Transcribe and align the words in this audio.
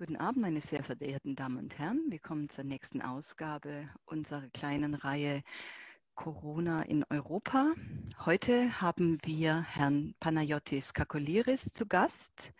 Guten 0.00 0.16
Abend, 0.16 0.40
meine 0.40 0.62
sehr 0.62 0.82
verehrten 0.82 1.36
Damen 1.36 1.58
und 1.58 1.78
Herren. 1.78 2.06
Willkommen 2.08 2.48
zur 2.48 2.64
nächsten 2.64 3.02
Ausgabe 3.02 3.86
unserer 4.06 4.48
kleinen 4.54 4.94
Reihe 4.94 5.42
Corona 6.14 6.80
in 6.84 7.04
Europa. 7.10 7.74
Heute 8.24 8.80
haben 8.80 9.18
wir 9.26 9.60
Herrn 9.60 10.14
Panayotis 10.18 10.94
Kakoliris 10.94 11.70
zu 11.74 11.84
Gast. 11.84 12.54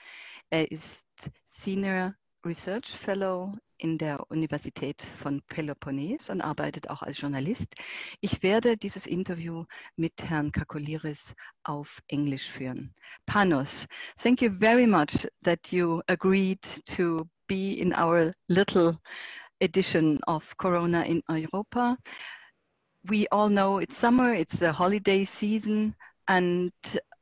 Er 0.50 0.70
ist 0.70 1.30
Senior 1.46 2.14
Research 2.44 2.86
Fellow 2.86 3.52
in 3.76 3.98
der 3.98 4.30
Universität 4.30 5.02
von 5.02 5.42
Peloponnes 5.48 6.30
und 6.30 6.40
arbeitet 6.40 6.88
auch 6.88 7.02
als 7.02 7.20
Journalist. 7.20 7.74
Ich 8.20 8.42
werde 8.42 8.76
dieses 8.76 9.06
Interview 9.06 9.64
mit 9.96 10.12
Herrn 10.22 10.50
Kakoliris 10.50 11.34
auf 11.64 12.02
Englisch 12.08 12.48
führen. 12.48 12.94
Panos, 13.26 13.86
thank 14.22 14.40
you 14.40 14.50
very 14.58 14.86
much 14.86 15.28
that 15.42 15.70
you 15.70 16.02
agreed 16.06 16.62
to 16.96 17.28
be 17.46 17.74
in 17.78 17.94
our 17.94 18.32
little 18.48 18.98
edition 19.60 20.18
of 20.26 20.56
Corona 20.56 21.02
in 21.04 21.22
Europa. 21.28 21.96
We 23.02 23.26
all 23.30 23.48
know 23.48 23.80
it's 23.80 23.98
summer, 23.98 24.34
it's 24.34 24.58
the 24.58 24.72
holiday 24.72 25.24
season, 25.24 25.94
and 26.26 26.72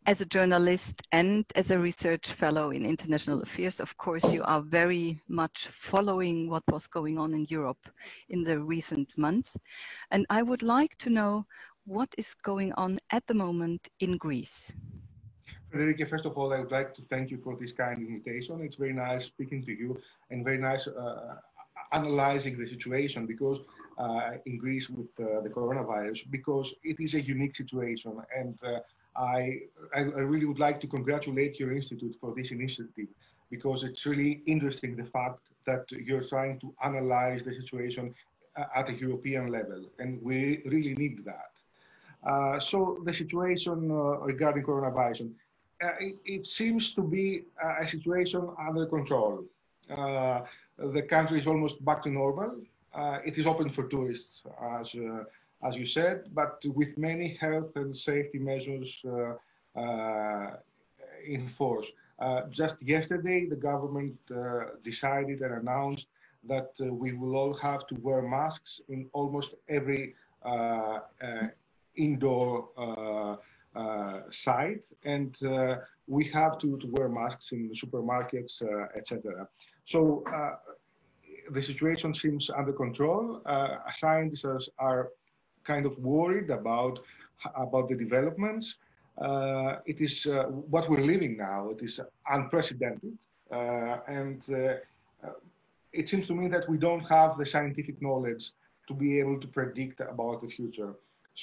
as 0.09 0.23
a 0.23 0.25
journalist 0.25 1.03
and 1.13 1.45
as 1.55 1.71
a 1.71 1.79
research 1.79 2.29
fellow 2.33 2.71
in 2.71 2.87
international 2.87 3.43
affairs, 3.43 3.79
of 3.79 3.95
course, 3.99 4.25
you 4.33 4.43
are 4.43 4.63
very 4.63 5.21
much 5.29 5.69
following 5.71 6.49
what 6.49 6.63
was 6.73 6.87
going 6.87 7.19
on 7.19 7.35
in 7.35 7.45
Europe 7.51 7.85
in 8.31 8.43
the 8.43 8.59
recent 8.59 9.11
months. 9.19 9.55
And 10.11 10.25
I 10.31 10.41
would 10.43 10.63
like 10.63 10.97
to 11.05 11.11
know 11.11 11.45
what 11.85 12.09
is 12.17 12.33
going 12.43 12.73
on 12.73 12.99
at 13.11 13.27
the 13.27 13.35
moment 13.35 13.87
in 14.01 14.17
Greece. 14.17 14.73
Frederica, 15.71 16.07
first 16.07 16.25
of 16.25 16.39
all, 16.39 16.55
I 16.55 16.61
would 16.61 16.73
like 16.73 16.95
to 16.95 17.03
thank 17.03 17.31
you 17.31 17.37
for 17.45 17.55
this 17.61 17.73
kind 17.73 18.01
invitation. 18.01 18.63
It's 18.63 18.77
very 18.77 18.95
nice 18.95 19.27
speaking 19.27 19.63
to 19.67 19.73
you 19.73 20.01
and 20.31 20.43
very 20.43 20.57
nice 20.57 20.87
uh, 20.87 21.35
analyzing 21.93 22.57
the 22.57 22.67
situation 22.67 23.27
because 23.27 23.59
uh, 23.99 24.31
in 24.47 24.57
Greece 24.57 24.89
with 24.89 25.11
uh, 25.21 25.43
the 25.43 25.51
coronavirus, 25.51 26.31
because 26.31 26.73
it 26.83 26.99
is 26.99 27.15
a 27.15 27.21
unique 27.21 27.57
situation 27.57 28.23
and 28.35 28.59
uh, 28.63 28.79
I, 29.19 29.61
I, 29.95 30.01
really 30.01 30.47
would 30.47 30.61
like 30.61 30.81
to 30.81 30.87
congratulate 30.87 31.59
your 31.59 31.73
institute 31.73 32.15
for 32.21 32.35
this 32.37 32.53
initiative 32.53 33.09
because 33.51 33.83
it's 33.83 34.07
really 34.07 34.43
interesting 34.47 34.95
the 34.95 35.05
fact 35.05 35.41
that 35.67 35.85
you're 35.91 36.23
trying 36.23 36.61
to 36.61 36.73
analyze 36.85 37.43
the 37.43 37.53
situation 37.53 38.15
at 38.75 38.89
a 38.89 38.93
European 38.93 39.49
level, 39.49 39.91
and 39.99 40.21
we 40.23 40.63
really 40.65 40.95
need 40.95 41.25
that. 41.25 41.51
Uh, 42.27 42.59
so 42.59 42.99
the 43.05 43.15
situation 43.15 43.91
uh, 43.91 44.19
regarding 44.33 44.65
coronavirus, 44.65 45.31
uh, 45.83 45.91
it, 46.01 46.17
it, 46.25 46.47
seems 46.47 46.93
to 46.95 47.03
be 47.03 47.45
a 47.81 47.87
situation 47.87 48.49
under 48.59 48.87
control. 48.87 49.45
Uh, 49.89 50.41
the 50.79 51.03
country 51.03 51.39
is 51.39 51.47
almost 51.47 51.85
back 51.85 52.03
to 52.03 52.11
normal. 52.11 52.57
Uh, 52.93 53.19
it 53.25 53.39
is 53.39 53.47
open 53.47 53.71
for 53.71 53.85
tourists, 53.85 54.43
as 54.81 54.93
uh, 54.97 55.23
as 55.67 55.77
you 55.77 55.87
said, 55.87 56.25
but 56.35 56.61
with 56.75 56.97
many 56.99 57.37
health 57.41 57.75
and 57.77 57.97
safety 57.97 58.39
measures 58.39 59.03
uh, 59.07 59.35
uh, 59.79 60.57
in 61.27 61.49
force. 61.49 61.91
Uh, 62.19 62.43
just 62.51 62.83
yesterday, 62.83 63.47
the 63.47 63.57
government 63.57 64.17
decided 64.85 65.41
and 65.41 65.55
announced 65.55 66.09
that 66.45 66.71
we 66.79 67.13
will 67.13 67.37
all 67.37 67.55
have 67.55 67.87
to 67.87 67.95
wear 68.01 68.23
masks 68.23 68.81
in 68.89 69.09
almost 69.13 69.55
every 69.69 70.15
indoor 71.97 72.69
uh, 73.79 74.23
site, 74.31 74.87
and 75.05 75.37
uh, 75.45 75.77
we 76.07 76.25
have 76.25 76.59
to, 76.59 76.79
to 76.79 76.89
wear 76.93 77.09
masks 77.09 77.53
in 77.53 77.69
the 77.69 77.75
supermarkets, 77.75 78.63
uh, 78.63 78.89
etc. 78.97 79.47
So 79.85 80.25
the 81.51 81.63
situation 81.63 82.15
seems 82.15 82.51
under 82.51 82.73
control. 82.73 83.41
scientists 83.95 84.69
are 84.79 85.11
kind 85.73 85.87
of 85.87 85.95
worried 85.99 86.51
about 86.61 86.97
about 87.67 87.89
the 87.91 87.97
developments. 88.07 88.67
Uh, 89.27 89.77
it 89.93 89.99
is 90.01 90.15
uh, 90.27 90.45
what 90.75 90.85
we're 90.91 91.07
living 91.15 91.37
now. 91.37 91.61
It 91.75 91.81
is 91.89 92.01
unprecedented, 92.37 93.15
uh, 93.53 93.97
and 94.19 94.41
uh, 94.51 94.57
uh, 95.27 95.37
it 95.93 96.09
seems 96.09 96.27
to 96.31 96.35
me 96.41 96.49
that 96.55 96.65
we 96.73 96.79
don't 96.87 97.07
have 97.17 97.31
the 97.41 97.47
scientific 97.55 97.97
knowledge 98.07 98.45
to 98.89 98.95
be 98.95 99.19
able 99.23 99.39
to 99.45 99.49
predict 99.59 100.01
about 100.15 100.37
the 100.43 100.51
future. 100.59 100.93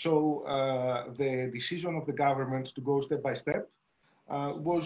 So 0.05 0.11
the 1.21 1.31
decision 1.57 1.95
of 1.99 2.03
the 2.09 2.15
government 2.25 2.65
to 2.75 2.81
go 2.81 2.95
step 3.07 3.21
by 3.29 3.35
step 3.43 3.63
was, 4.69 4.85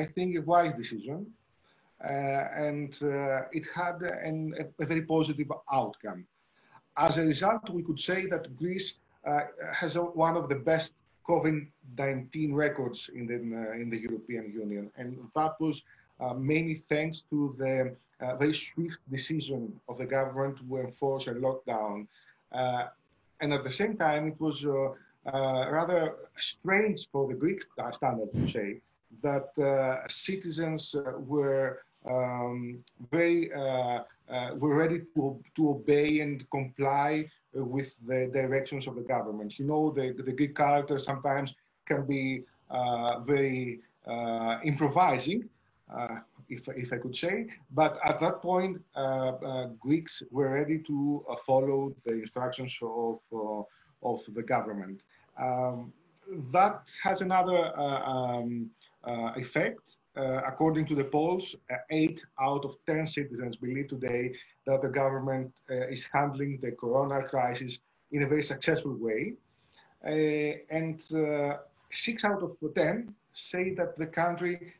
I 0.00 0.04
think, 0.14 0.28
a 0.36 0.42
wise 0.52 0.74
decision. 0.82 1.18
Uh, 2.02 2.48
and 2.56 2.98
uh, 3.02 3.42
it 3.52 3.64
had 3.74 4.00
an, 4.00 4.54
a, 4.58 4.82
a, 4.82 4.86
very 4.86 5.02
positive 5.02 5.52
outcome. 5.70 6.24
As 7.00 7.16
a 7.16 7.24
result, 7.24 7.70
we 7.70 7.82
could 7.82 7.98
say 7.98 8.26
that 8.26 8.54
Greece 8.58 8.98
uh, 9.26 9.40
has 9.72 9.96
a, 9.96 10.02
one 10.02 10.36
of 10.36 10.50
the 10.50 10.54
best 10.54 10.92
COVID-19 11.26 12.52
records 12.52 13.08
in 13.14 13.26
the, 13.26 13.36
uh, 13.36 13.72
in 13.72 13.88
the 13.88 13.96
European 13.96 14.52
Union. 14.52 14.90
And 14.98 15.16
that 15.34 15.58
was 15.58 15.82
uh, 16.20 16.34
mainly 16.34 16.74
thanks 16.74 17.22
to 17.30 17.56
the 17.58 17.96
uh, 18.20 18.36
very 18.36 18.52
swift 18.52 18.98
decision 19.10 19.80
of 19.88 19.96
the 19.96 20.04
government 20.04 20.58
to 20.58 20.76
enforce 20.76 21.26
a 21.28 21.32
lockdown. 21.32 22.06
Uh, 22.52 22.88
and 23.40 23.54
at 23.54 23.64
the 23.64 23.72
same 23.72 23.96
time, 23.96 24.28
it 24.28 24.38
was 24.38 24.66
uh, 24.66 24.90
rather 25.24 26.16
strange 26.36 27.08
for 27.10 27.26
the 27.26 27.34
Greek 27.34 27.62
standard 27.92 28.30
to 28.34 28.46
say 28.46 28.80
that 29.22 29.48
citizens 30.08 30.94
were 31.16 31.80
um, 32.06 32.84
very 33.10 33.50
uh, 34.30 34.50
we're 34.54 34.76
ready 34.76 35.00
to, 35.14 35.42
to 35.56 35.70
obey 35.70 36.20
and 36.20 36.48
comply 36.50 37.26
uh, 37.58 37.64
with 37.64 37.98
the 38.06 38.30
directions 38.32 38.86
of 38.86 38.94
the 38.94 39.00
government. 39.02 39.58
You 39.58 39.64
know, 39.64 39.90
the, 39.90 40.12
the 40.12 40.32
Greek 40.32 40.54
character 40.54 40.98
sometimes 41.00 41.52
can 41.86 42.06
be 42.06 42.44
uh, 42.70 43.20
very 43.20 43.80
uh, 44.06 44.58
improvising, 44.64 45.48
uh, 45.92 46.18
if, 46.48 46.62
if 46.68 46.92
I 46.92 46.98
could 46.98 47.16
say, 47.16 47.48
but 47.72 47.98
at 48.04 48.20
that 48.20 48.40
point, 48.40 48.80
uh, 48.94 49.66
Greeks 49.80 50.22
were 50.30 50.50
ready 50.50 50.78
to 50.86 51.24
follow 51.44 51.92
the 52.04 52.14
instructions 52.14 52.76
of, 52.80 53.18
of 54.02 54.20
the 54.34 54.42
government. 54.42 55.00
Um, 55.40 55.92
that 56.52 56.94
has 57.02 57.22
another 57.22 57.76
um, 57.76 58.70
effect 59.04 59.96
uh, 60.16 60.42
according 60.46 60.86
to 60.86 60.94
the 60.96 61.04
polls, 61.04 61.54
uh, 61.70 61.76
eight 61.90 62.24
out 62.40 62.64
of 62.64 62.76
10 62.86 63.06
citizens 63.06 63.56
believe 63.56 63.88
today 63.88 64.32
that 64.66 64.82
the 64.82 64.88
government 64.88 65.52
uh, 65.70 65.86
is 65.86 66.04
handling 66.12 66.58
the 66.60 66.72
corona 66.72 67.22
crisis 67.22 67.78
in 68.10 68.24
a 68.24 68.26
very 68.26 68.42
successful 68.42 68.94
way. 68.94 69.34
Uh, 70.04 70.58
and 70.70 71.00
uh, 71.14 71.58
six 71.92 72.24
out 72.24 72.42
of 72.42 72.56
10 72.74 73.14
say 73.34 73.72
that 73.74 73.96
the 73.98 74.06
country 74.06 74.74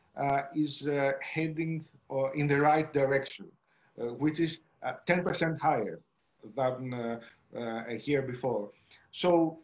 is 0.53 0.87
heading 1.21 1.85
in 2.35 2.45
the 2.45 2.59
right 2.59 2.91
direction, 2.91 3.45
which 3.95 4.41
is 4.41 4.59
10% 5.07 5.59
higher 5.59 5.99
than 6.57 7.19
a 7.53 7.95
year 8.03 8.21
before. 8.21 8.69
So 9.13 9.59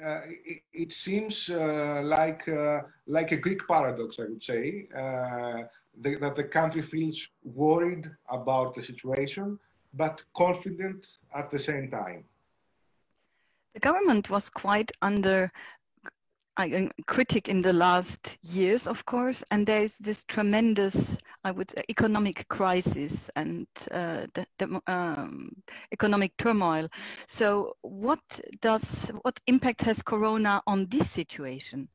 it, 0.00 0.62
it, 0.72 0.92
seems 0.92 1.48
uh, 1.48 2.00
like 2.04 2.46
uh, 2.48 2.80
like 3.06 3.32
a 3.32 3.36
Greek 3.36 3.66
paradox, 3.66 4.18
I 4.18 4.22
would 4.22 4.42
say, 4.42 4.88
the, 6.00 6.16
that 6.16 6.36
the 6.36 6.44
country 6.44 6.82
feels 6.82 7.28
worried 7.42 8.10
about 8.30 8.74
the 8.74 8.82
situation, 8.82 9.58
but 9.94 10.22
confident 10.36 11.18
at 11.34 11.50
the 11.50 11.58
same 11.58 11.90
time. 11.90 12.24
The 13.74 13.80
government 13.80 14.30
was 14.30 14.48
quite 14.48 14.90
under 15.02 15.50
a 16.58 16.90
critic 17.06 17.48
in 17.48 17.62
the 17.62 17.72
last 17.72 18.36
years, 18.42 18.86
of 18.86 19.04
course, 19.04 19.44
and 19.50 19.66
there 19.66 19.82
is 19.82 19.96
this 19.98 20.24
tremendous, 20.24 21.16
I 21.44 21.52
would 21.52 21.70
say, 21.70 21.82
economic 21.88 22.48
crisis 22.48 23.30
and 23.36 23.66
uh, 23.90 24.26
the, 24.34 24.46
the 24.58 24.80
um, 24.86 25.50
economic 25.92 26.36
turmoil. 26.36 26.88
So, 27.26 27.76
what 27.82 28.20
does 28.60 29.10
what 29.22 29.38
impact 29.46 29.82
has 29.82 30.02
Corona 30.02 30.62
on 30.66 30.86
this 30.88 31.10
situation? 31.10 31.88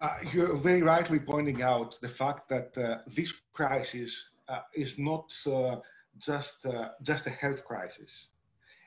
Uh, 0.00 0.18
you're 0.32 0.56
very 0.56 0.82
rightly 0.82 1.18
pointing 1.18 1.62
out 1.62 1.98
the 2.00 2.08
fact 2.08 2.48
that 2.48 2.76
uh, 2.76 2.98
this 3.06 3.32
crisis 3.52 4.30
uh, 4.48 4.60
is 4.74 4.98
not 4.98 5.32
uh, 5.46 5.76
just 6.18 6.66
uh, 6.66 6.90
just 7.02 7.26
a 7.26 7.30
health 7.30 7.64
crisis. 7.64 8.28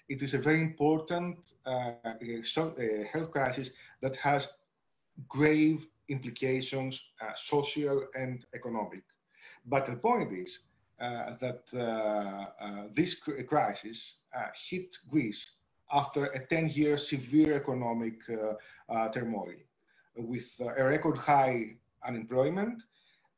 It 0.09 0.21
is 0.21 0.33
a 0.33 0.37
very 0.37 0.61
important 0.61 1.37
health 1.65 3.31
crisis 3.31 3.71
that 4.01 4.15
has 4.15 4.47
grave 5.27 5.87
implications, 6.09 7.01
uh, 7.21 7.31
social 7.35 8.05
and 8.15 8.45
economic. 8.53 9.03
But 9.65 9.85
the 9.87 9.97
point 9.97 10.31
is 10.31 10.59
uh, 10.99 11.35
that 11.41 11.63
uh, 11.73 12.63
uh 12.63 12.83
this 12.93 13.21
crisis 13.47 14.17
uh, 14.35 14.47
hit 14.69 14.97
Greece 15.09 15.51
after 15.91 16.25
a 16.25 16.39
10 16.47 16.69
year 16.69 16.97
severe 16.97 17.53
economic 17.55 18.15
uh, 18.29 19.09
turmoil 19.09 19.53
with 20.15 20.59
a 20.77 20.83
record 20.83 21.17
high 21.17 21.75
unemployment 22.07 22.81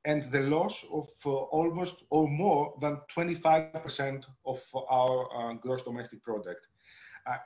and 0.05 0.23
the 0.31 0.41
loss 0.43 0.85
of 0.91 1.09
almost 1.51 2.03
or 2.09 2.29
more 2.29 2.73
than 2.79 2.97
25% 3.13 4.23
of 4.45 4.63
our 4.89 5.53
gross 5.55 5.83
domestic 5.83 6.23
product. 6.23 6.67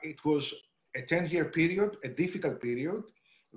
It 0.02 0.24
was 0.24 0.54
a 0.94 1.02
10 1.02 1.28
year 1.28 1.46
period, 1.46 1.96
a 2.04 2.08
difficult 2.08 2.62
period 2.62 3.02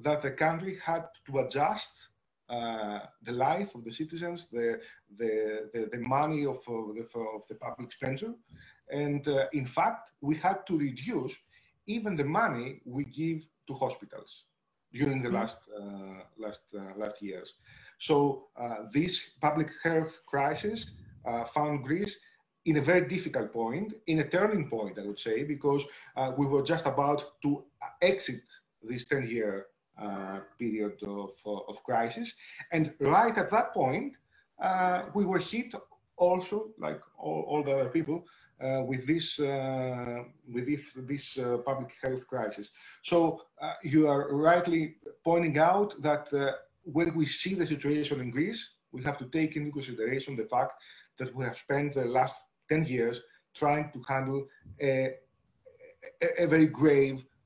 that 0.04 0.22
the 0.22 0.32
country 0.32 0.78
had 0.84 1.06
to 1.26 1.40
adjust 1.40 2.10
uh, 2.50 3.00
the 3.24 3.32
life 3.32 3.76
of 3.76 3.84
the 3.84 3.92
citizens, 3.92 4.48
the, 4.52 4.80
the, 5.18 5.70
the, 5.74 5.90
the 5.92 5.98
money 5.98 6.46
of, 6.46 6.58
uh, 6.68 6.94
the, 6.96 7.06
of 7.36 7.46
the 7.48 7.56
public 7.56 7.88
expenditure. 7.88 8.34
And 8.90 9.28
uh, 9.28 9.48
in 9.54 9.66
fact, 9.66 10.12
we 10.22 10.36
had 10.36 10.66
to 10.68 10.78
reduce 10.78 11.36
even 11.88 12.16
the 12.16 12.24
money 12.24 12.82
we 12.86 13.06
give 13.06 13.46
to 13.68 13.74
hospitals 13.74 14.46
during 14.94 15.22
the 15.22 15.28
mm-hmm. 15.28 15.38
last, 15.38 15.60
last, 16.38 16.62
last 16.96 17.22
years. 17.22 17.54
So 18.00 18.48
this 18.94 19.32
public 19.42 19.70
health 19.84 20.22
crisis 20.26 20.86
found 21.54 21.84
Greece 21.84 22.18
in 22.68 22.78
a 22.78 22.82
very 22.82 23.08
difficult 23.08 23.52
point, 23.54 23.94
in 24.08 24.20
a 24.20 24.28
turning 24.28 24.70
point, 24.70 25.00
I 25.00 25.06
would 25.08 25.20
say, 25.20 25.44
because 25.44 25.84
uh, 26.18 26.34
we 26.38 26.46
were 26.46 26.64
just 26.64 26.86
about 26.86 27.24
to 27.44 27.64
exit 28.02 28.44
this 28.84 29.06
10 29.06 29.28
year 29.28 29.54
uh, 29.60 29.77
period 30.60 31.02
of, 31.04 31.32
uh, 31.46 31.60
of 31.70 31.84
crisis. 31.84 32.34
And 32.72 32.94
right 33.00 33.38
at 33.38 33.50
that 33.52 33.74
point, 33.74 34.14
uh, 34.62 35.04
we 35.14 35.26
were 35.26 35.40
hit 35.40 35.74
also, 36.18 36.70
like 36.80 37.02
all, 37.18 37.44
all 37.48 37.64
the 37.64 37.72
other 37.72 37.90
people, 37.90 38.26
uh, 38.60 38.82
with 38.88 39.06
this 39.06 39.40
uh, 39.40 40.24
with 40.52 40.66
this, 40.66 40.82
this 40.96 41.38
uh, 41.38 41.58
public 41.58 41.94
health 42.02 42.26
crisis. 42.26 42.72
So 43.04 43.44
you 43.84 44.08
are 44.08 44.36
rightly 44.36 44.96
pointing 45.24 45.60
out 45.60 46.02
that 46.02 46.28
when 46.84 47.16
we 47.16 47.26
see 47.26 47.54
the 47.54 47.68
situation 47.68 48.20
in 48.20 48.32
Greece, 48.32 48.70
we 48.92 49.04
have 49.04 49.18
to 49.20 49.26
take 49.26 49.56
into 49.56 49.72
consideration 49.72 50.36
the 50.36 50.46
fact 50.46 50.74
that 51.20 51.36
we 51.36 51.44
have 51.46 51.58
spent 51.58 51.94
the 51.94 52.06
last 52.06 52.36
10 52.70 52.86
years 52.86 53.22
trying 53.54 53.92
to 53.92 54.02
handle 54.08 54.48
a, 54.82 55.16
a, 56.22 56.44
a 56.44 56.48
very 56.48 56.68
grave 56.68 57.24
uh, 57.24 57.37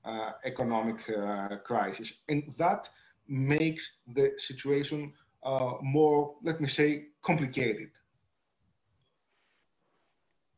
economic 0.45 1.09
uh, 1.09 1.57
crisis. 1.57 2.21
And 2.29 2.43
that 2.57 2.89
makes 3.27 3.91
the 4.13 4.33
situation 4.37 5.13
uh, 5.43 5.73
more, 5.81 6.35
let 6.43 6.61
me 6.61 6.67
say, 6.67 7.05
complicated. 7.21 7.89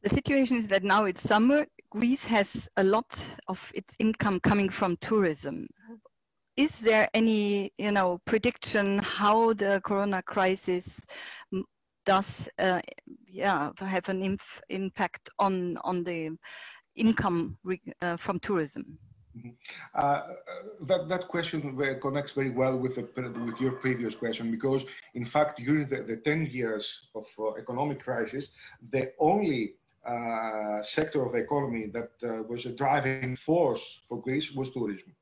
The 0.02 0.10
situation 0.10 0.58
is 0.58 0.68
that 0.68 0.84
now 0.84 1.06
it's 1.06 1.22
summer. 1.22 1.66
Greece 1.90 2.26
has 2.26 2.68
a 2.76 2.84
lot 2.84 3.06
of 3.48 3.72
its 3.74 3.96
income 4.00 4.40
coming 4.40 4.70
from 4.70 4.98
tourism. 4.98 5.68
Is 6.58 6.72
there 6.80 7.10
any, 7.14 7.72
you 7.78 7.92
know, 7.92 8.20
prediction 8.26 9.00
how 9.00 9.54
the 9.54 9.82
Corona 9.84 10.22
crisis 10.22 11.00
does, 12.06 12.50
uh, 12.60 12.82
yeah, 13.28 13.72
have 13.78 14.10
an 14.10 14.38
impact 14.70 15.30
on 15.40 15.78
on 15.84 16.04
the 16.04 16.38
income 16.96 17.58
uh, 18.02 18.18
from 18.18 18.40
tourism? 18.40 19.00
Mm-hmm. 19.38 19.50
Uh, 19.96 20.22
that, 20.82 21.10
that 21.10 21.28
question 21.28 21.62
connects 22.02 22.34
very 22.34 22.52
well 22.52 22.78
with, 22.78 22.96
the, 22.96 23.30
with 23.46 23.60
your 23.60 23.72
previous 23.72 24.16
question 24.16 24.52
because, 24.52 24.86
in 25.16 25.26
fact, 25.26 25.58
during 25.58 25.88
the, 25.88 26.04
the 26.04 26.18
10 26.18 26.48
years 26.52 27.10
of 27.16 27.28
uh, 27.40 27.54
economic 27.56 28.04
crisis, 28.04 28.52
the 28.92 29.12
only 29.20 29.74
uh, 30.06 30.84
sector 30.84 31.26
of 31.26 31.32
the 31.32 31.40
economy 31.40 31.88
that 31.88 32.12
uh, 32.24 32.44
was 32.44 32.66
a 32.66 32.72
driving 32.72 33.36
force 33.36 34.02
for 34.08 34.22
Greece 34.22 34.52
was 34.52 34.72
tourism. 34.72 35.16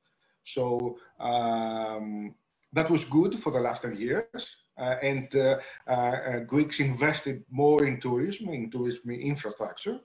So 0.44 0.98
um, 1.20 2.34
that 2.74 2.90
was 2.90 3.06
good 3.06 3.40
for 3.40 3.52
the 3.52 3.60
last 3.60 3.84
10 3.84 3.98
years. 3.98 4.58
Uh, 4.78 4.96
and 5.04 5.36
uh, 5.36 6.40
Greeks 6.48 6.80
invested 6.80 7.44
more 7.52 7.86
in 7.86 8.00
tourism, 8.00 8.50
in 8.50 8.72
tourism 8.72 9.12
infrastructure 9.12 10.00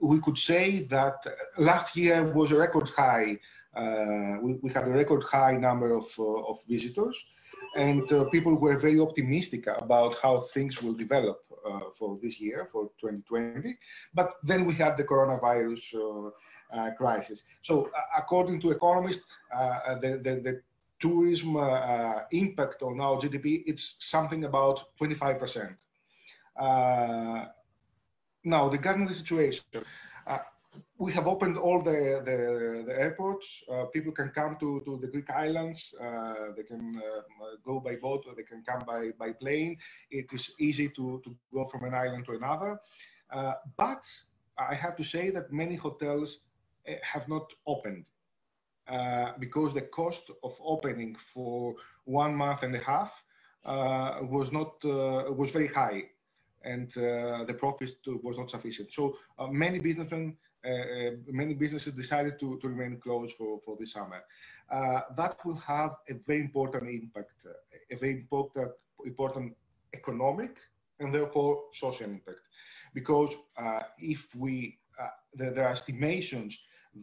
we 0.00 0.20
could 0.20 0.38
say 0.38 0.84
that 0.84 1.24
last 1.58 1.96
year 1.96 2.24
was 2.32 2.52
a 2.52 2.56
record 2.56 2.88
high. 2.90 3.38
Uh, 3.74 4.36
we, 4.42 4.54
we, 4.62 4.70
had 4.70 4.86
a 4.86 4.90
record 4.90 5.22
high 5.22 5.56
number 5.56 5.92
of, 5.92 6.06
uh, 6.18 6.50
of 6.50 6.58
visitors, 6.68 7.16
and 7.76 8.10
uh, 8.12 8.24
people 8.24 8.54
were 8.54 8.76
very 8.76 9.00
optimistic 9.00 9.66
about 9.66 10.16
how 10.20 10.40
things 10.40 10.82
will 10.82 10.92
develop 10.92 11.40
uh, 11.66 11.80
for 11.96 12.18
this 12.22 12.38
year, 12.38 12.68
for 12.70 12.90
2020. 13.00 13.78
But 14.12 14.34
then 14.42 14.66
we 14.66 14.74
had 14.74 14.96
the 14.96 15.04
coronavirus 15.04 15.94
uh, 15.94 16.76
uh, 16.76 16.90
crisis. 16.92 17.44
So, 17.62 17.90
according 18.16 18.60
to 18.62 18.72
economists, 18.72 19.24
the, 20.00 20.20
the, 20.22 20.40
the, 20.40 20.62
tourism 21.00 21.56
impact 22.30 22.80
on 22.82 23.00
our 23.00 23.16
GDP 23.16 23.64
it's 23.66 23.96
something 23.98 24.44
about 24.44 24.84
25 24.98 25.40
percent. 25.40 25.72
Now, 28.44 28.68
regarding 28.68 29.06
the 29.06 29.14
situation, 29.14 29.64
uh, 30.26 30.38
we 30.98 31.12
have 31.12 31.26
opened 31.26 31.56
all 31.56 31.80
the, 31.82 32.22
the, 32.24 32.84
the 32.86 32.98
airports. 32.98 33.46
Uh, 33.70 33.84
people 33.86 34.12
can 34.12 34.30
come 34.30 34.56
to, 34.58 34.82
to 34.84 34.98
the 35.00 35.06
Greek 35.06 35.30
islands. 35.30 35.94
Uh, 36.00 36.52
they 36.56 36.64
can 36.64 37.00
uh, 37.04 37.20
go 37.64 37.78
by 37.78 37.96
boat 37.96 38.24
or 38.26 38.34
they 38.34 38.42
can 38.42 38.62
come 38.66 38.82
by, 38.86 39.10
by 39.18 39.32
plane. 39.32 39.76
It 40.10 40.32
is 40.32 40.54
easy 40.58 40.88
to, 40.88 41.20
to 41.24 41.36
go 41.52 41.66
from 41.66 41.84
an 41.84 41.94
island 41.94 42.26
to 42.26 42.32
another. 42.32 42.80
Uh, 43.30 43.54
but 43.76 44.04
I 44.58 44.74
have 44.74 44.96
to 44.96 45.04
say 45.04 45.30
that 45.30 45.52
many 45.52 45.76
hotels 45.76 46.40
eh, 46.86 46.96
have 47.02 47.28
not 47.28 47.52
opened 47.66 48.08
uh, 48.88 49.32
because 49.38 49.72
the 49.72 49.82
cost 49.82 50.30
of 50.42 50.58
opening 50.64 51.14
for 51.14 51.74
one 52.04 52.34
month 52.34 52.64
and 52.64 52.74
a 52.74 52.80
half 52.80 53.22
was 53.64 54.50
not 54.50 54.82
was 54.82 55.52
very 55.52 55.68
high 55.68 56.02
and 56.64 56.96
uh, 56.96 57.44
the 57.44 57.54
profit 57.54 57.92
was 58.22 58.38
not 58.38 58.50
sufficient. 58.50 58.92
So 58.92 59.16
uh, 59.38 59.48
many 59.48 59.78
businessmen, 59.78 60.36
uh, 60.64 61.16
many 61.26 61.54
businesses 61.54 61.94
decided 61.94 62.38
to, 62.40 62.58
to 62.60 62.68
remain 62.68 62.98
closed 63.00 63.34
for, 63.36 63.60
for 63.64 63.76
this 63.78 63.92
summer. 63.92 64.22
that 65.16 65.36
will 65.44 65.56
have 65.56 65.92
a 66.08 66.14
very 66.14 66.40
important 66.40 66.88
impact, 66.88 67.32
a 67.90 67.96
very 67.96 68.12
important, 68.12 68.70
important 69.04 69.54
economic 69.94 70.56
and 71.00 71.14
therefore 71.14 71.64
social 71.72 72.06
impact. 72.06 72.38
Because 72.94 73.30
if 73.98 74.34
we, 74.34 74.78
there 75.34 75.64
are 75.66 75.72
estimations 75.72 76.58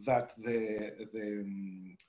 that 0.06 0.32
the 0.38 0.92
the, 1.12 1.44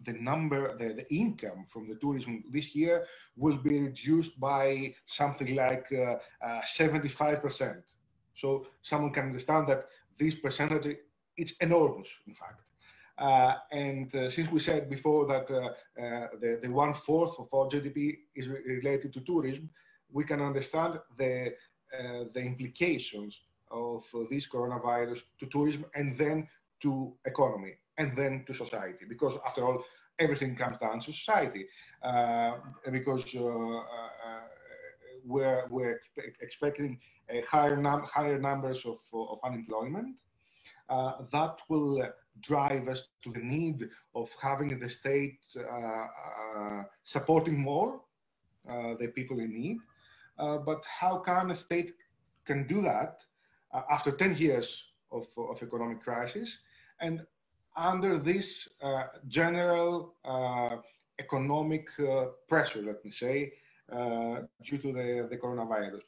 the 0.06 0.14
number 0.14 0.78
the, 0.78 0.94
the 0.94 1.14
income 1.14 1.66
from 1.68 1.88
the 1.88 1.96
tourism 1.96 2.44
this 2.52 2.76
year 2.76 3.06
will 3.36 3.58
be 3.58 3.80
reduced 3.80 4.40
by 4.40 4.94
something 5.06 5.56
like 5.56 5.88
uh, 5.92 6.16
uh, 6.46 6.62
75%. 6.62 7.82
So 8.36 8.68
someone 8.82 9.14
can 9.14 9.26
understand 9.26 9.68
that 9.68 9.88
this 10.18 10.36
percentage 10.36 10.98
it's 11.38 11.54
enormous, 11.58 12.10
in 12.28 12.36
fact. 12.36 12.62
Uh, 13.18 13.56
and 13.72 14.14
uh, 14.16 14.30
since 14.30 14.52
we 14.52 14.60
said 14.60 14.90
before 14.90 15.26
that 15.28 15.50
uh, 15.52 16.02
uh, 16.02 16.28
the, 16.40 16.60
the 16.62 16.70
one 16.70 16.94
fourth 16.94 17.38
of 17.40 17.54
our 17.54 17.68
GDP 17.68 18.18
is 18.36 18.48
re 18.48 18.60
related 18.66 19.14
to 19.14 19.22
tourism, 19.22 19.70
we 20.12 20.24
can 20.24 20.42
understand 20.42 21.00
the 21.18 21.54
the 22.34 22.40
implications 22.40 23.42
of 23.70 24.06
this 24.30 24.48
coronavirus 24.48 25.24
to 25.40 25.46
tourism 25.48 25.86
and 25.94 26.16
then 26.16 26.48
to 26.82 27.14
economy 27.26 27.74
and 27.98 28.16
then 28.18 28.44
to 28.48 28.54
society 28.54 29.06
because 29.08 29.38
after 29.46 29.66
all 29.66 29.84
everything 30.20 30.56
comes 30.56 30.78
down 30.78 31.00
to 31.00 31.12
society. 31.12 31.66
Uh, 32.04 32.54
because 32.92 33.36
uh, 33.36 33.40
uh, 33.48 33.82
we're, 35.26 35.66
we're 35.70 36.00
expecting 36.42 37.00
higher, 37.48 37.78
num 37.78 38.04
higher 38.04 38.40
numbers 38.40 38.86
of, 38.86 39.00
of 39.14 39.40
unemployment. 39.44 40.16
Uh, 40.90 41.14
that 41.32 41.58
will 41.70 42.04
drive 42.42 42.88
us 42.88 43.04
to 43.24 43.32
the 43.32 43.40
need 43.40 43.88
of 44.16 44.30
having 44.42 44.80
the 44.80 44.90
state 44.90 45.40
uh, 45.58 46.84
supporting 47.04 47.58
more 47.60 48.02
the 49.00 49.08
people 49.16 49.40
in 49.40 49.54
need. 49.54 49.78
but 50.66 50.84
how 51.00 51.20
can 51.20 51.52
a 51.52 51.56
state 51.56 51.94
can 52.46 52.68
do 52.68 52.82
that 52.82 53.24
after 53.90 54.12
10 54.12 54.36
years 54.38 54.70
of, 55.12 55.28
of 55.38 55.62
economic 55.62 56.02
crisis 56.02 56.58
and 57.02 57.26
under 57.76 58.18
this 58.18 58.68
uh, 58.82 59.04
general 59.28 60.16
uh, 60.26 60.78
economic 61.20 61.88
uh, 62.00 62.26
pressure, 62.48 62.82
let 62.82 63.04
me 63.04 63.12
say, 63.12 63.54
uh, 63.92 64.42
due 64.66 64.78
to 64.78 64.92
the, 64.94 65.28
the 65.30 65.38
coronavirus. 65.38 66.04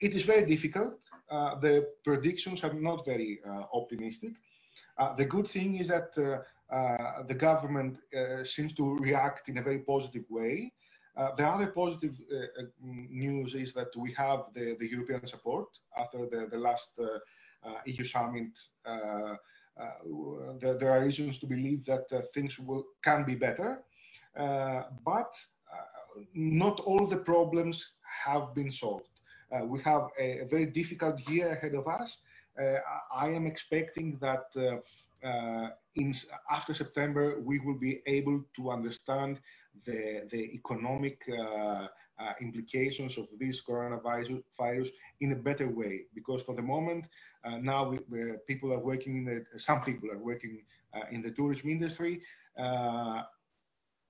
It, 0.00 0.14
is 0.14 0.24
very 0.24 0.46
difficult. 0.46 0.94
Uh, 1.30 1.58
the 1.58 1.88
predictions 2.04 2.62
are 2.64 2.72
not 2.72 3.04
very 3.04 3.40
uh, 3.46 3.64
optimistic. 3.74 4.32
the 5.16 5.24
good 5.24 5.48
thing 5.48 5.70
is 5.82 5.88
that 5.88 6.14
the 7.30 7.36
government 7.48 7.94
seems 8.44 8.72
to 8.74 8.84
react 8.98 9.48
in 9.48 9.58
a 9.58 9.62
very 9.62 9.80
positive 9.92 10.26
way. 10.38 10.72
the 11.38 11.46
other 11.54 11.68
positive 11.82 12.16
news 13.24 13.54
is 13.54 13.70
that 13.78 13.90
we 14.04 14.10
have 14.24 14.40
the, 14.56 14.66
the 14.80 14.88
European 14.94 15.26
support 15.26 15.68
after 16.02 16.20
the, 16.32 16.40
the 16.54 16.60
last 16.68 16.90
EU 17.86 18.04
summit 18.04 18.58
uh, 18.84 19.34
there, 20.60 20.74
there, 20.74 20.90
are 20.90 21.04
reasons 21.04 21.38
to 21.38 21.46
believe 21.46 21.84
that 21.86 22.04
uh, 22.12 22.20
things 22.34 22.58
will 22.58 22.84
can 23.02 23.24
be 23.24 23.34
better. 23.34 23.82
Uh, 24.36 24.82
but 25.04 25.34
not 26.34 26.80
all 26.80 27.06
the 27.06 27.16
problems 27.16 27.92
have 28.02 28.54
been 28.54 28.70
solved. 28.70 29.08
Uh, 29.52 29.64
we 29.64 29.80
have 29.80 30.08
a, 30.18 30.40
a, 30.40 30.46
very 30.46 30.66
difficult 30.66 31.18
year 31.28 31.52
ahead 31.52 31.74
of 31.74 31.86
us. 31.88 32.18
Uh, 32.60 32.78
I 33.14 33.28
am 33.28 33.46
expecting 33.46 34.18
that 34.20 34.46
uh, 34.56 35.26
uh, 35.26 35.70
in, 35.96 36.14
after 36.50 36.72
September, 36.74 37.40
we 37.40 37.58
will 37.58 37.78
be 37.78 38.02
able 38.06 38.42
to 38.56 38.70
understand 38.70 39.40
the, 39.84 40.28
the 40.30 40.54
economic 40.54 41.22
implications 42.40 43.16
of 43.18 43.26
this 43.38 43.60
coronavirus 43.62 44.42
virus 44.56 44.90
in 45.20 45.32
a 45.32 45.36
better 45.36 45.68
way. 45.68 46.02
Because 46.14 46.42
for 46.42 46.54
the 46.54 46.62
moment, 46.62 47.04
now 47.60 47.88
we, 47.88 47.98
people 48.46 48.72
are 48.72 48.78
working 48.78 49.16
in 49.18 49.24
the, 49.24 49.58
some 49.58 49.82
people 49.82 50.10
are 50.10 50.18
working 50.18 50.62
in 51.10 51.22
the 51.22 51.30
tourism 51.30 51.70
industry 51.70 52.20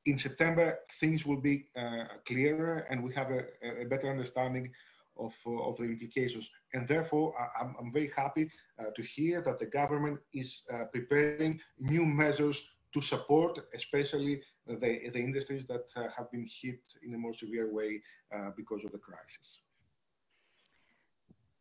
in 0.07 0.19
September, 0.19 0.79
things 0.99 1.26
will 1.26 1.40
be 1.40 1.67
uh, 1.76 2.05
clearer 2.26 2.87
and 2.90 3.02
we 3.02 3.12
have 3.14 3.31
a, 3.31 3.45
a 3.83 3.85
better 3.85 4.11
understanding 4.11 4.73
of, 5.19 5.35
uh, 5.47 5.50
of 5.50 5.76
the 5.76 5.85
implications. 5.85 6.50
And 6.73 6.88
therefore, 6.88 7.35
I'm, 7.61 7.75
I'm 7.79 7.93
very 7.93 8.11
happy 8.17 8.50
uh, 8.79 8.90
to 8.97 9.02
hear 9.02 9.43
that 9.43 9.59
the 9.59 9.67
government 9.67 10.19
is 10.33 10.62
uh, 10.73 10.85
preparing 10.85 11.61
new 11.79 12.07
measures 12.07 12.62
to 12.94 13.00
support, 13.00 13.59
especially 13.75 14.42
the, 14.66 14.76
the 15.12 15.18
industries 15.18 15.66
that 15.66 15.87
uh, 15.97 16.09
have 16.16 16.30
been 16.30 16.47
hit 16.62 16.80
in 17.02 17.14
a 17.14 17.18
more 17.18 17.35
severe 17.35 17.73
way 17.73 18.02
uh, 18.35 18.50
because 18.56 18.85
of 18.85 18.92
the 18.92 18.99
crisis. 18.99 19.61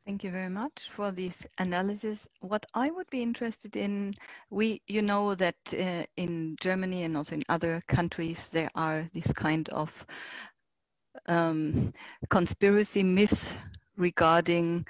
Thank 0.06 0.24
you 0.24 0.32
very 0.32 0.50
much 0.50 0.90
for 0.96 1.12
this 1.12 1.46
analysis. 1.60 2.28
What 2.40 2.66
I 2.74 2.90
would 2.90 3.08
be 3.12 3.22
interested 3.22 3.76
in, 3.76 4.16
we, 4.50 4.82
you 4.88 5.04
know 5.04 5.36
that 5.36 5.56
uh, 5.72 6.04
in 6.18 6.56
Germany 6.60 7.04
and 7.04 7.16
also 7.16 7.36
in 7.36 7.44
other 7.48 7.80
countries, 7.88 8.50
there 8.50 8.72
are 8.74 9.08
this 9.14 9.32
kind 9.32 9.70
of 9.70 10.06
um, 11.28 11.94
conspiracy 12.30 13.04
myths 13.04 13.56
regarding 13.98 14.88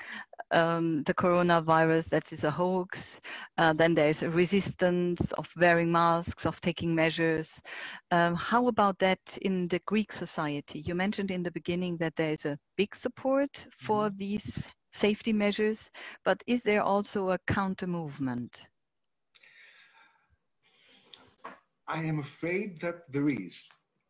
um, 0.51 1.03
the 1.03 1.13
coronavirus 1.13 2.09
that 2.09 2.31
is 2.33 2.43
a 2.43 2.51
hoax. 2.51 3.19
Uh, 3.57 3.73
then 3.73 3.93
there's 3.93 4.23
a 4.23 4.29
resistance 4.29 5.31
of 5.33 5.49
wearing 5.57 5.91
masks, 5.91 6.45
of 6.45 6.59
taking 6.61 6.93
measures. 6.95 7.61
Um, 8.11 8.35
how 8.35 8.67
about 8.67 8.99
that 8.99 9.19
in 9.41 9.67
the 9.67 9.79
Greek 9.85 10.11
society? 10.11 10.79
You 10.79 10.95
mentioned 10.95 11.31
in 11.31 11.43
the 11.43 11.51
beginning 11.51 11.97
that 11.97 12.15
there 12.15 12.33
is 12.33 12.45
a 12.45 12.57
big 12.77 12.95
support 12.95 13.67
for 13.71 14.09
mm 14.09 14.11
-hmm. 14.11 14.17
these 14.17 14.67
safety 14.91 15.33
measures, 15.33 15.91
but 16.25 16.43
is 16.47 16.63
there 16.63 16.83
also 16.83 17.29
a 17.31 17.37
counter 17.45 17.87
movement? 17.87 18.61
I 21.87 22.03
am 22.05 22.19
afraid 22.19 22.79
that 22.81 23.11
there 23.11 23.29
is. 23.29 23.67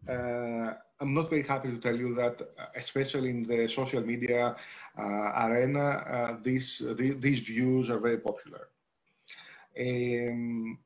Uh, 0.07 0.73
I'm 1.01 1.13
not 1.13 1.29
very 1.29 1.43
happy 1.43 1.69
to 1.69 1.77
tell 1.77 1.95
you 1.95 2.13
that, 2.15 2.41
uh, 2.41 2.65
especially 2.75 3.29
in 3.29 3.43
the 3.43 3.67
social 3.67 4.01
media 4.01 4.55
uh, 4.97 5.01
arena, 5.47 5.87
uh, 5.87 6.37
these, 6.41 6.79
the, 6.79 7.11
these 7.19 7.39
views 7.39 7.89
are 7.89 7.99
very 7.99 8.17
popular. 8.17 8.69
Um, 9.79 10.79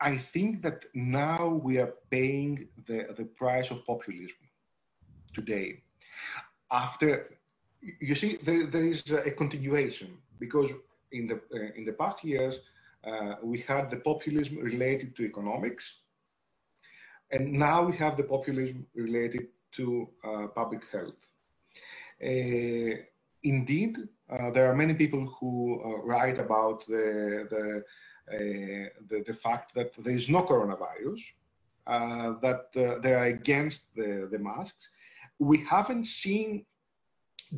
I 0.00 0.16
think 0.16 0.62
that 0.62 0.84
now 0.94 1.60
we 1.62 1.78
are 1.78 1.94
paying 2.10 2.68
the, 2.86 3.08
the 3.16 3.24
price 3.24 3.70
of 3.70 3.84
populism 3.86 4.38
today. 5.32 5.82
After 6.70 7.38
you 7.82 8.14
see, 8.14 8.38
there, 8.42 8.66
there 8.66 8.84
is 8.84 9.10
a 9.10 9.30
continuation 9.30 10.18
because 10.38 10.70
in 11.12 11.26
the 11.26 11.40
uh, 11.54 11.72
in 11.76 11.84
the 11.84 11.92
past 11.92 12.22
years 12.24 12.60
uh, 13.04 13.34
we 13.42 13.60
had 13.60 13.90
the 13.90 13.96
populism 13.96 14.58
related 14.58 15.16
to 15.16 15.24
economics, 15.24 16.02
and 17.32 17.52
now 17.52 17.82
we 17.82 17.96
have 17.96 18.16
the 18.16 18.22
populism 18.22 18.86
related 18.94 19.48
to 19.72 20.08
uh, 20.24 20.46
public 20.48 20.82
health. 20.90 21.14
Uh, 22.22 22.96
indeed, 23.42 23.96
uh, 24.30 24.50
there 24.50 24.70
are 24.70 24.74
many 24.74 24.94
people 24.94 25.24
who 25.38 25.80
uh, 25.84 25.98
write 26.02 26.38
about 26.38 26.86
the 26.86 27.46
the, 27.50 27.82
the, 29.08 29.24
the 29.26 29.34
fact 29.34 29.74
that 29.74 29.92
there 30.04 30.14
is 30.14 30.28
no 30.28 30.42
coronavirus, 30.42 31.20
that 31.86 32.72
they 33.02 33.12
are 33.12 33.24
against 33.24 33.82
the, 33.96 34.28
the 34.30 34.38
masks. 34.38 34.88
We 35.38 35.58
haven't 35.64 36.06
seen 36.06 36.64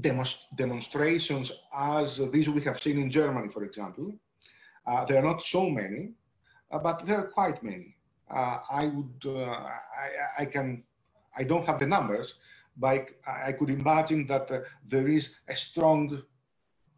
demonstrations 0.00 1.52
as 1.76 2.17
these 2.33 2.49
we 2.49 2.62
have 2.62 2.81
seen 2.81 2.99
in 2.99 3.11
Germany, 3.11 3.49
for 3.49 3.64
example. 3.64 4.14
Uh, 4.87 5.05
there 5.05 5.19
are 5.19 5.26
not 5.26 5.43
so 5.43 5.69
many, 5.69 6.12
uh, 6.71 6.79
but 6.79 7.07
there 7.07 7.19
are 7.19 7.29
quite 7.29 7.62
many. 7.62 7.97
Uh, 8.33 8.59
I 8.71 8.87
would, 8.87 9.23
uh, 9.27 9.51
I, 9.51 10.41
I, 10.41 10.45
can, 10.47 10.83
I 11.37 11.45
don't 11.45 11.67
have 11.67 11.79
the 11.79 11.87
numbers, 11.87 12.35
but 12.77 13.09
I, 13.27 13.49
I 13.49 13.53
could 13.53 13.71
imagine 13.71 14.27
that 14.29 14.51
uh, 14.51 14.61
there 14.87 15.09
is 15.09 15.37
a 15.49 15.55
strong 15.55 16.23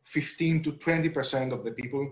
15 0.05 0.63
to 0.65 0.73
20% 0.73 1.53
of 1.53 1.65
the 1.65 1.73
people 1.73 2.11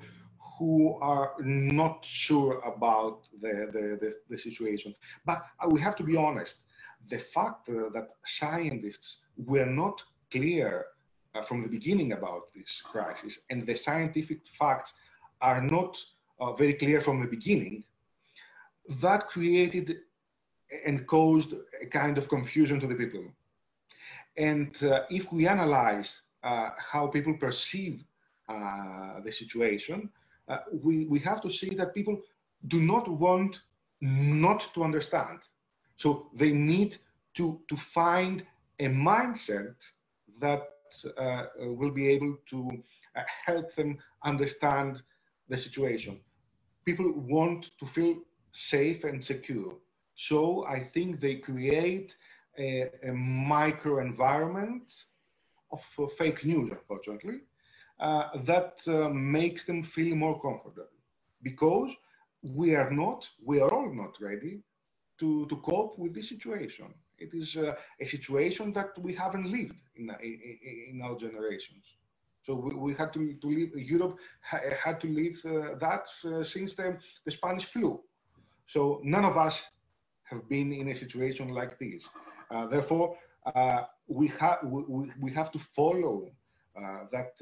who 0.59 0.99
are 1.01 1.35
not 1.41 2.05
sure 2.05 2.61
about 2.61 3.23
the, 3.41 3.69
the, 3.73 3.99
the, 4.01 4.15
the 4.29 4.39
situation. 4.39 4.95
But 5.25 5.45
we 5.69 5.81
have 5.81 5.97
to 5.97 6.03
be 6.03 6.17
honest, 6.17 6.61
the 7.09 7.19
fact 7.19 7.67
that 7.67 8.09
scientists 8.25 9.19
were 9.37 9.67
not 9.67 10.03
clear 10.31 10.87
uh, 11.35 11.43
from 11.43 11.63
the 11.63 11.69
beginning 11.69 12.13
about 12.13 12.53
this 12.55 12.83
crisis, 12.83 13.41
and 13.51 13.67
the 13.67 13.75
scientific 13.75 14.47
facts 14.47 14.95
are 15.41 15.63
not 15.63 15.99
uh, 16.41 16.53
very 16.53 16.75
clear 16.75 17.01
from 17.01 17.21
the 17.21 17.27
beginning, 17.27 17.85
that 18.89 19.29
created 19.29 19.99
and 20.87 21.07
caused 21.07 21.55
a 21.83 21.87
kind 21.87 22.19
of 22.19 22.29
confusion 22.29 22.81
to 22.81 22.87
the 22.87 22.95
people. 22.95 23.25
And 24.37 24.83
uh, 24.83 25.03
if 25.11 25.33
we 25.33 25.47
analyze 25.47 26.23
uh, 26.43 26.71
how 26.79 27.07
people 27.07 27.35
perceive 27.35 28.03
uh, 28.49 29.21
the 29.25 29.33
situation, 29.33 30.09
uh, 30.49 30.59
we, 30.73 31.07
we 31.07 31.19
have 31.21 31.41
to 31.43 31.51
see 31.51 31.75
that 31.75 31.95
people 31.95 32.21
do 32.69 32.81
not 32.81 33.09
want 33.09 33.61
not 34.01 34.69
to 34.75 34.83
understand. 34.83 35.41
So 35.97 36.29
they 36.35 36.53
need 36.53 36.99
to, 37.35 37.61
to 37.69 37.77
find 37.77 38.45
a 38.81 38.87
mindset 38.87 39.75
that 40.41 40.69
uh, 41.17 41.45
will 41.59 41.91
be 41.91 42.09
able 42.09 42.37
to 42.51 42.71
uh, 43.15 43.23
help 43.47 43.75
them 43.75 43.99
understand 44.25 45.03
the 45.49 45.57
situation. 45.57 46.21
People 46.85 47.13
want 47.13 47.71
to 47.79 47.87
feel 47.87 48.17
safe 48.53 49.05
and 49.05 49.25
secure. 49.25 49.75
So 50.15 50.65
I 50.67 50.85
think 50.93 51.21
they 51.21 51.37
create 51.37 52.17
a, 52.59 52.91
a 53.03 53.13
micro 53.13 54.01
environment 54.01 54.93
of 55.71 55.85
uh, 55.99 56.07
fake 56.07 56.45
news, 56.45 56.71
unfortunately, 56.71 57.41
uh, 57.99 58.29
that 58.45 58.81
uh, 58.87 59.09
makes 59.09 59.65
them 59.65 59.83
feel 59.83 60.15
more 60.15 60.41
comfortable 60.41 60.89
because 61.43 61.91
we 62.43 62.75
are 62.75 62.91
not, 62.91 63.27
we 63.45 63.61
are 63.61 63.73
all 63.73 63.93
not 63.95 64.15
ready 64.21 64.61
to, 65.19 65.47
to 65.47 65.57
cope 65.57 65.99
with 65.99 66.15
this 66.15 66.29
situation. 66.29 66.93
It 67.19 67.31
is 67.33 67.57
uh, 67.57 67.75
a 68.01 68.07
situation 68.07 68.73
that 68.73 68.99
we 68.99 69.15
haven't 69.15 69.47
lived 69.51 69.77
in, 69.97 70.11
in, 70.23 70.59
in 70.91 71.03
our 71.03 71.17
generations. 71.17 71.85
So 72.45 72.57
we, 72.57 72.75
we, 72.75 72.95
had 72.95 73.13
to, 73.13 73.35
to 73.35 73.47
live, 73.47 73.71
Europe 73.77 74.19
ha, 74.41 74.59
had 74.83 75.01
to 75.03 75.07
live 75.07 75.41
uh, 75.45 75.79
that 75.79 76.07
uh, 76.25 76.43
since 76.43 76.75
the, 76.75 76.99
the 77.25 77.31
Spanish 77.31 77.67
flu. 77.67 78.01
So 78.67 79.01
none 79.05 79.25
of 79.25 79.37
us 79.37 79.67
have 80.25 80.49
been 80.49 80.73
in 80.73 80.89
a 80.89 80.97
situation 80.97 81.49
like 81.51 81.79
this. 81.79 82.09
Uh, 82.51 82.67
therefore, 82.67 83.17
uh, 83.55 83.83
we, 84.09 84.29
ha 84.29 84.59
we, 84.65 85.11
we 85.21 85.31
have 85.33 85.51
to 85.53 85.59
follow 85.59 86.31
uh, 86.77 87.05
that 87.13 87.33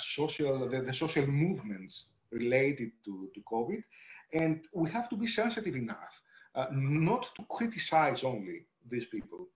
social, 0.00 0.68
the, 0.68 0.80
the 0.82 0.94
social 0.94 1.26
movements 1.26 2.06
related 2.30 2.90
to, 3.04 3.30
to 3.34 3.40
COVID. 3.52 3.82
And 4.32 4.60
we 4.74 4.90
have 4.90 5.08
to 5.08 5.16
be 5.16 5.26
sensitive 5.26 5.74
enough 5.74 6.20
uh, 6.54 6.66
not 6.70 7.30
to 7.36 7.44
criticize 7.48 8.24
only 8.24 8.66
these 8.88 9.06
people, 9.06 9.48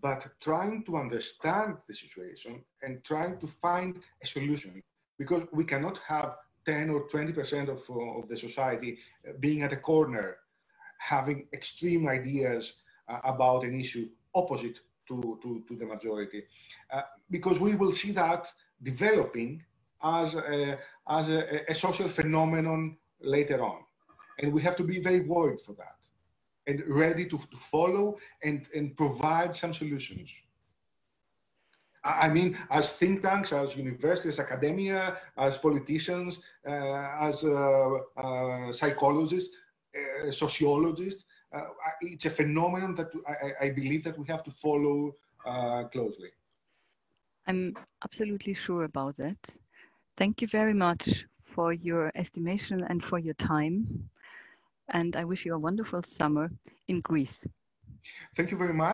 but 0.00 0.26
trying 0.40 0.84
to 0.84 0.96
understand 0.96 1.76
the 1.88 1.94
situation 1.94 2.62
and 2.82 3.02
trying 3.04 3.38
to 3.38 3.46
find 3.46 4.00
a 4.22 4.26
solution. 4.26 4.82
Because 5.18 5.44
we 5.52 5.64
cannot 5.64 5.98
have 6.06 6.36
10 6.66 6.90
or 6.90 7.08
20% 7.08 7.68
of, 7.68 7.82
uh, 7.90 8.18
of 8.18 8.28
the 8.28 8.36
society 8.36 8.98
uh, 9.28 9.32
being 9.40 9.62
at 9.62 9.72
a 9.72 9.76
corner, 9.76 10.36
having 10.98 11.46
extreme 11.52 12.08
ideas 12.08 12.74
uh, 13.08 13.18
about 13.24 13.64
an 13.64 13.78
issue 13.78 14.08
opposite 14.34 14.80
to, 15.08 15.38
to, 15.42 15.62
to 15.68 15.76
the 15.76 15.84
majority. 15.84 16.44
Uh, 16.92 17.02
because 17.30 17.60
we 17.60 17.74
will 17.74 17.92
see 17.92 18.12
that 18.12 18.52
developing 18.82 19.62
as 20.02 20.34
a, 20.34 20.78
as 21.08 21.28
a, 21.28 21.70
a 21.70 21.74
social 21.74 22.08
phenomenon 22.08 22.96
later 23.20 23.62
on. 23.64 23.80
And 24.38 24.52
we 24.52 24.62
have 24.62 24.76
to 24.76 24.84
be 24.84 25.00
very 25.00 25.20
worried 25.20 25.60
for 25.60 25.72
that 25.74 25.96
and 26.66 26.82
ready 26.86 27.24
to, 27.26 27.38
to 27.38 27.56
follow 27.56 28.18
and, 28.42 28.66
and 28.74 28.96
provide 28.96 29.54
some 29.54 29.72
solutions. 29.74 30.30
I 32.04 32.28
mean, 32.28 32.58
as 32.70 32.90
think 32.90 33.22
tanks, 33.22 33.52
as 33.52 33.76
universities, 33.76 34.38
academia, 34.38 35.18
as 35.38 35.56
politicians, 35.56 36.40
uh, 36.66 36.70
as 37.20 37.42
uh, 37.44 37.98
uh, 38.16 38.72
psychologists, 38.72 39.56
uh, 39.96 40.30
sociologists, 40.30 41.24
uh, 41.54 41.62
it's 42.02 42.26
a 42.26 42.30
phenomenon 42.30 42.94
that 42.96 43.10
I, 43.26 43.66
I, 43.66 43.70
believe 43.70 44.02
that 44.04 44.18
we 44.18 44.26
have 44.26 44.42
to 44.44 44.50
follow 44.50 45.14
uh, 45.46 45.84
closely. 45.84 46.30
I'm 47.46 47.76
absolutely 48.04 48.54
sure 48.54 48.84
about 48.84 49.16
that. 49.18 49.38
Thank 50.16 50.42
you 50.42 50.48
very 50.48 50.74
much 50.74 51.26
for 51.44 51.72
your 51.72 52.10
estimation 52.14 52.84
and 52.88 53.02
for 53.02 53.18
your 53.18 53.34
time. 53.34 54.10
And 54.88 55.16
I 55.16 55.24
wish 55.24 55.46
you 55.46 55.54
a 55.54 55.58
wonderful 55.58 56.02
summer 56.02 56.50
in 56.88 57.00
Greece. 57.00 57.44
Thank 58.36 58.50
you 58.50 58.56
very 58.56 58.74
much. 58.74 58.92